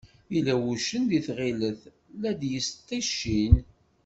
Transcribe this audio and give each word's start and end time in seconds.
Yella 0.33 0.53
wuccen 0.61 1.03
deg 1.09 1.23
tɣilet, 1.27 1.81
la 2.21 2.31
d-yesṭiccin. 2.39 3.55